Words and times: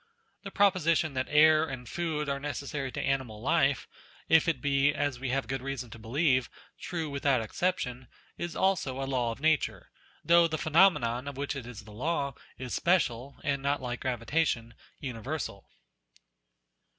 The 0.41 0.49
proposition 0.49 1.13
that 1.13 1.27
air 1.29 1.63
and 1.63 1.87
food 1.87 2.27
are 2.27 2.39
neces 2.39 2.69
sary 2.69 2.91
to 2.93 2.99
animal 2.99 3.39
life, 3.39 3.87
if 4.29 4.47
it 4.47 4.59
be 4.59 4.91
as 4.95 5.19
we 5.19 5.29
have 5.29 5.45
good 5.45 5.61
reason 5.61 5.91
to 5.91 5.99
believe, 5.99 6.49
true 6.79 7.07
without 7.07 7.39
exception, 7.43 8.07
is 8.35 8.55
also 8.55 8.99
a 8.99 9.05
law 9.05 9.31
of 9.31 9.39
nature, 9.39 9.91
though 10.25 10.47
the 10.47 10.57
phenomenon 10.57 11.27
of 11.27 11.37
which 11.37 11.55
it 11.55 11.67
is 11.67 11.83
the 11.83 11.91
law 11.91 12.33
is 12.57 12.73
special, 12.73 13.37
and 13.43 13.61
not, 13.61 13.79
like 13.79 13.99
gravitation, 13.99 14.73
universal. 14.99 15.67